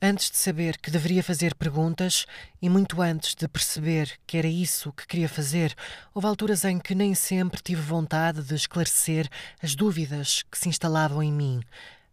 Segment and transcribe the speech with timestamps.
[0.00, 2.24] Antes de saber que deveria fazer perguntas
[2.62, 5.74] e muito antes de perceber que era isso que queria fazer,
[6.14, 9.28] houve alturas em que nem sempre tive vontade de esclarecer
[9.60, 11.60] as dúvidas que se instalavam em mim.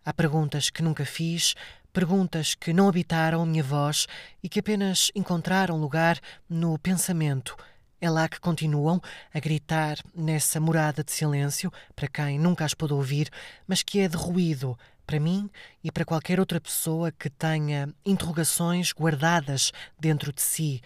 [0.03, 1.53] Há perguntas que nunca fiz,
[1.93, 4.07] perguntas que não habitaram a minha voz
[4.41, 7.55] e que apenas encontraram lugar no pensamento.
[8.01, 8.99] É lá que continuam
[9.31, 13.29] a gritar nessa morada de silêncio, para quem nunca as pôde ouvir,
[13.67, 14.75] mas que é de ruído,
[15.05, 15.49] para mim
[15.83, 20.81] e para qualquer outra pessoa que tenha interrogações guardadas dentro de si,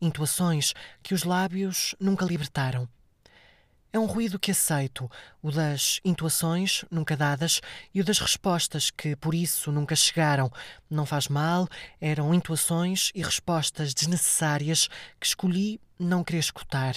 [0.00, 2.88] intuações que os lábios nunca libertaram.
[3.92, 5.10] É um ruído que aceito,
[5.42, 7.60] o das intuações nunca dadas
[7.92, 10.48] e o das respostas que por isso nunca chegaram.
[10.88, 11.68] Não faz mal,
[12.00, 16.94] eram intuações e respostas desnecessárias que escolhi não querer escutar.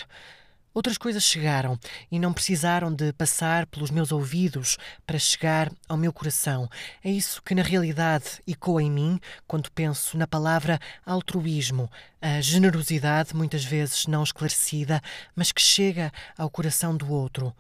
[0.74, 1.78] Outras coisas chegaram
[2.12, 6.68] e não precisaram de passar pelos meus ouvidos para chegar ao meu coração.
[7.04, 13.36] É isso que na realidade ecoa em mim quando penso na palavra altruísmo, a generosidade
[13.36, 15.00] muitas vezes não esclarecida,
[15.36, 17.56] mas que chega ao coração do outro.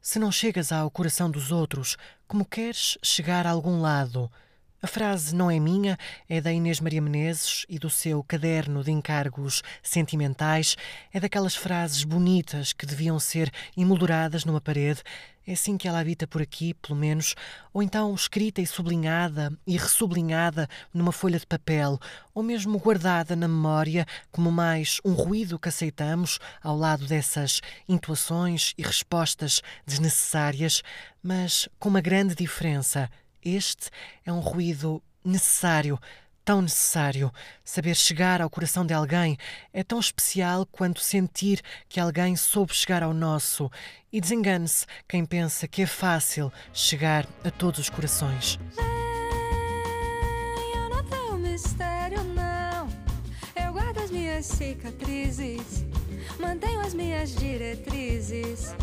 [0.00, 4.28] Se não chegas ao coração dos outros, como queres chegar a algum lado?
[4.84, 5.96] A frase não é minha,
[6.28, 10.76] é da Inês Maria Menezes e do seu caderno de encargos sentimentais.
[11.12, 15.00] É daquelas frases bonitas que deviam ser emolduradas numa parede.
[15.46, 17.36] É assim que ela habita por aqui, pelo menos,
[17.72, 21.96] ou então escrita e sublinhada e ressublinhada numa folha de papel,
[22.34, 28.74] ou mesmo guardada na memória como mais um ruído que aceitamos ao lado dessas intuações
[28.76, 30.82] e respostas desnecessárias,
[31.22, 33.08] mas com uma grande diferença.
[33.44, 33.90] Este
[34.24, 35.98] é um ruído necessário,
[36.44, 37.32] tão necessário.
[37.64, 39.36] Saber chegar ao coração de alguém
[39.72, 43.70] é tão especial quanto sentir que alguém soube chegar ao nosso.
[44.12, 48.58] E desengane-se quem pensa que é fácil chegar a todos os corações.
[48.76, 49.02] Não
[51.52, 52.88] mistério, não.
[53.54, 55.84] Eu guardo as minhas cicatrizes,
[56.40, 58.74] mantenho as minhas diretrizes.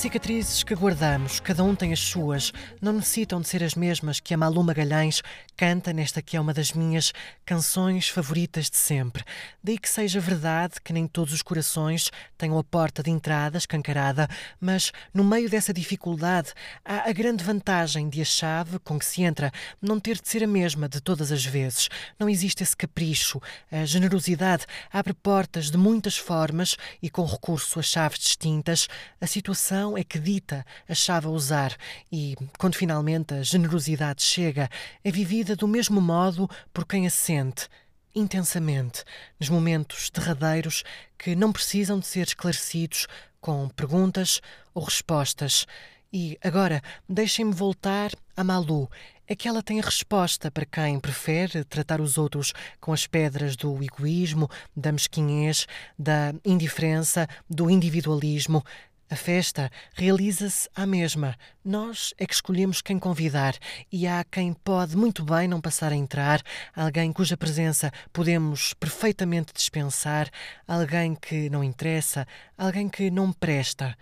[0.00, 4.32] Cicatrizes que guardamos, cada um tem as suas, não necessitam de ser as mesmas que
[4.32, 5.20] a Malu Magalhães
[5.54, 7.12] canta nesta que é uma das minhas
[7.44, 9.22] canções favoritas de sempre.
[9.62, 14.26] Daí que seja verdade que nem todos os corações tenham a porta de entrada escancarada,
[14.58, 19.22] mas no meio dessa dificuldade há a grande vantagem de a chave com que se
[19.22, 19.52] entra
[19.82, 21.90] não ter de ser a mesma de todas as vezes.
[22.18, 23.38] Não existe esse capricho.
[23.70, 28.88] A generosidade abre portas de muitas formas e com recurso a chaves distintas.
[29.20, 31.76] A situação é que dita a chave a usar
[32.10, 34.68] e, quando finalmente a generosidade chega,
[35.02, 37.68] é vivida do mesmo modo por quem a sente,
[38.14, 39.04] intensamente,
[39.38, 40.82] nos momentos derradeiros
[41.18, 43.06] que não precisam de ser esclarecidos
[43.40, 44.40] com perguntas
[44.74, 45.66] ou respostas.
[46.12, 48.90] E agora, deixem-me voltar a Malu.
[49.28, 53.54] É que ela tem a resposta para quem prefere tratar os outros com as pedras
[53.54, 58.64] do egoísmo, da mesquinhez, da indiferença, do individualismo.
[59.12, 61.36] A festa realiza-se à mesma.
[61.64, 63.58] Nós é que escolhemos quem convidar
[63.90, 66.40] e há quem pode muito bem não passar a entrar,
[66.76, 70.30] alguém cuja presença podemos perfeitamente dispensar,
[70.64, 72.24] alguém que não interessa,
[72.56, 73.98] alguém que não presta.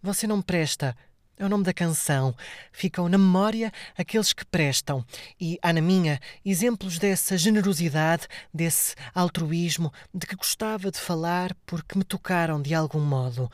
[0.00, 0.96] Você não presta.
[1.36, 2.32] É o nome da canção.
[2.70, 5.04] Ficam na memória aqueles que prestam.
[5.40, 11.98] E há na minha exemplos dessa generosidade, desse altruísmo, de que gostava de falar porque
[11.98, 13.50] me tocaram de algum modo.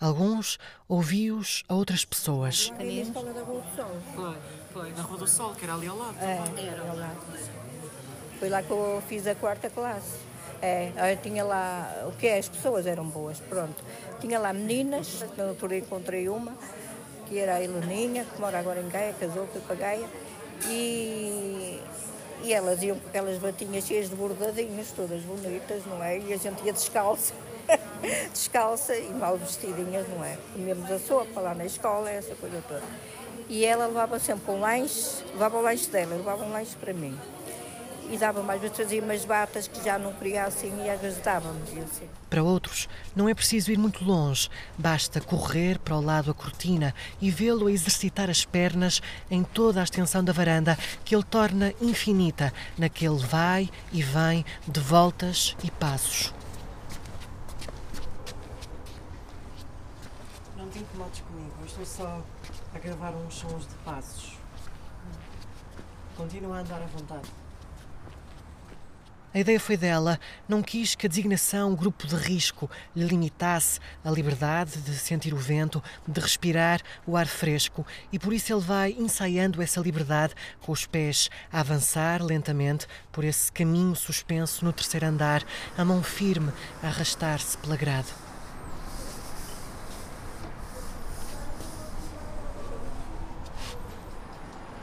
[0.00, 2.72] Alguns ouvi-os a outras pessoas.
[2.78, 3.96] A escola da Rua do Sol.
[4.14, 4.36] Foi,
[4.72, 6.16] foi, na Rua do Sol, que era ali ao lado.
[6.18, 7.20] É, era ao lado.
[8.38, 10.16] Foi lá que eu fiz a quarta classe.
[10.62, 13.84] É, eu tinha lá, o que é, as pessoas eram boas, pronto.
[14.20, 16.54] Tinha lá meninas, na altura encontrei uma,
[17.28, 20.08] que era a Heleninha, que mora agora em Gaia, casou, foi para Gaia,
[20.66, 21.78] e,
[22.42, 26.18] e elas iam com aquelas batinhas cheias de bordadinhos, todas bonitas, não é?
[26.18, 27.34] E a gente ia descalço.
[28.32, 30.38] descalça e mal vestidinhas, não é?
[30.52, 32.82] Comíamos a sopa lá na escola, essa coisa toda.
[33.48, 37.18] E ela levava sempre um lanche, levava o lanche dela, levava um lanche para mim.
[38.10, 41.20] e dava-me, às vezes fazia umas batas que já não queria assim e às vezes.
[41.26, 42.08] Assim.
[42.28, 46.94] Para outros, não é preciso ir muito longe, basta correr para o lado da cortina
[47.20, 51.72] e vê-lo a exercitar as pernas em toda a extensão da varanda, que ele torna
[51.80, 56.34] infinita, naquele vai e vem de voltas e passos.
[60.56, 62.22] Não te incomodes comigo, eu estou só
[62.74, 64.38] a gravar uns sons de passos.
[66.16, 67.28] Continua a andar à vontade.
[69.32, 70.18] A ideia foi dela,
[70.48, 75.36] não quis que a designação grupo de risco lhe limitasse a liberdade de sentir o
[75.36, 80.72] vento, de respirar o ar fresco, e por isso ele vai ensaiando essa liberdade com
[80.72, 85.44] os pés a avançar lentamente por esse caminho suspenso no terceiro andar,
[85.78, 88.08] a mão firme a arrastar-se pela grade.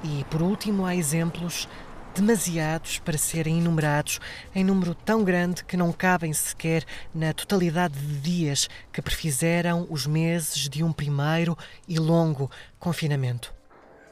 [0.04, 1.68] E por último, há exemplos
[2.14, 4.20] demasiados para serem enumerados,
[4.54, 6.84] em número tão grande que não cabem sequer
[7.14, 11.58] na totalidade de dias que prefizeram os meses de um primeiro
[11.88, 12.50] e longo
[12.80, 13.54] confinamento.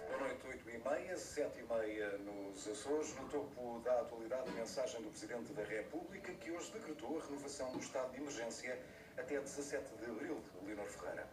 [0.07, 3.15] Boa noite, 8 e meia, 7 e meia nos Açores.
[3.19, 7.71] No topo da atualidade, a mensagem do Presidente da República que hoje decretou a renovação
[7.71, 8.77] do estado de emergência
[9.17, 10.41] até 17 de abril.
[10.65, 11.27] Leonor Ferreira.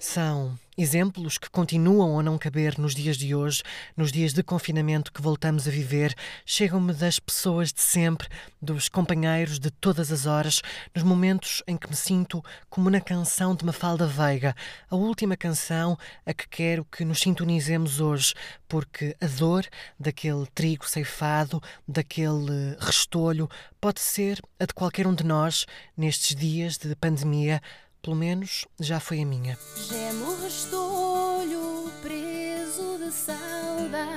[0.00, 3.62] São exemplos que continuam a não caber nos dias de hoje,
[3.96, 6.14] nos dias de confinamento que voltamos a viver.
[6.44, 8.28] Chegam-me das pessoas de sempre,
[8.60, 10.62] dos companheiros de todas as horas,
[10.94, 14.54] nos momentos em que me sinto como na canção de Mafalda Veiga,
[14.90, 15.96] a última canção
[16.26, 18.34] a que quero que nos sintonizemos hoje,
[18.68, 19.66] porque a dor
[19.98, 23.48] daquele trigo ceifado, daquele restolho,
[23.80, 25.66] pode ser a de qualquer um de nós
[25.96, 27.62] nestes dias de pandemia
[28.02, 29.58] pelo menos já foi a minha.
[29.76, 34.08] Gemo restolho preso de saudade.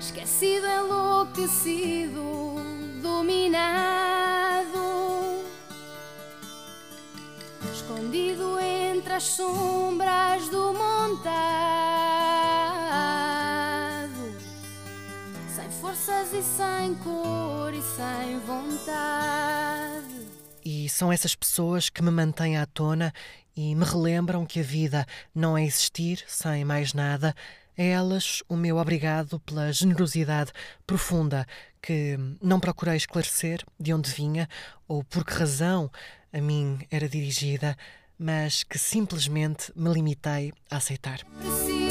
[0.00, 2.56] Esquecido, enlouquecido,
[3.02, 4.76] dominado.
[7.72, 11.75] Escondido entre as sombras do montado.
[16.38, 20.26] E sem cor e sem vontade.
[20.62, 23.12] E são essas pessoas que me mantêm à tona
[23.56, 27.34] e me relembram que a vida não é existir sem mais nada.
[27.78, 30.52] A elas o meu obrigado pela generosidade
[30.86, 31.46] profunda
[31.80, 34.46] que não procurei esclarecer de onde vinha
[34.86, 35.90] ou por que razão
[36.32, 37.76] a mim era dirigida,
[38.18, 41.20] mas que simplesmente me limitei a aceitar.
[41.38, 41.85] Preciso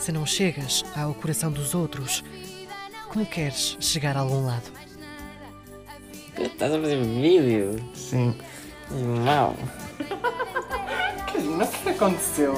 [0.00, 2.24] Se não chegas ao coração dos outros,
[3.10, 4.72] como queres chegar a algum lado?
[6.38, 7.78] Estás a fazer vídeo?
[7.94, 8.34] Sim.
[9.26, 9.54] Uau!
[11.58, 12.54] Mas o que aconteceu?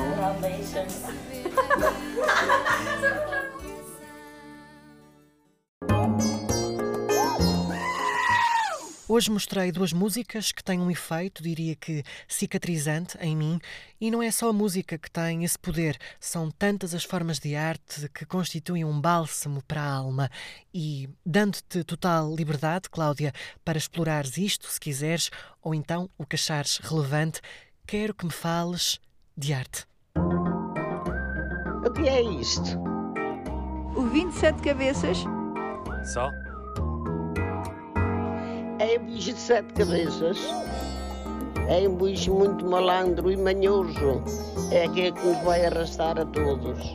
[9.14, 13.60] Hoje mostrei duas músicas que têm um efeito, diria que cicatrizante em mim,
[14.00, 17.54] e não é só a música que tem esse poder, são tantas as formas de
[17.54, 20.30] arte que constituem um bálsamo para a alma.
[20.72, 25.28] E dando-te total liberdade, Cláudia, para explorares isto, se quiseres,
[25.60, 27.42] ou então o que achares relevante,
[27.86, 28.98] quero que me fales
[29.36, 29.84] de arte.
[31.84, 32.78] O que é isto?
[33.94, 35.18] O 27 cabeças
[36.02, 36.30] Só?
[38.92, 40.38] É bicho de sete cabeças.
[41.66, 44.22] É um bicho muito malandro e manhoso.
[44.70, 46.94] É aquele que nos vai arrastar a todos.